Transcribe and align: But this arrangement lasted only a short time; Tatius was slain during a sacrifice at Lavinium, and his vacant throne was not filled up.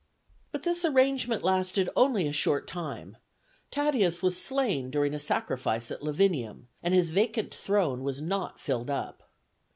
But 0.51 0.63
this 0.63 0.83
arrangement 0.83 1.43
lasted 1.43 1.87
only 1.95 2.27
a 2.27 2.31
short 2.33 2.65
time; 2.65 3.17
Tatius 3.69 4.23
was 4.23 4.35
slain 4.35 4.89
during 4.89 5.13
a 5.13 5.19
sacrifice 5.19 5.91
at 5.91 6.01
Lavinium, 6.01 6.69
and 6.81 6.95
his 6.95 7.09
vacant 7.09 7.53
throne 7.53 8.01
was 8.01 8.19
not 8.19 8.59
filled 8.59 8.89
up. 8.89 9.29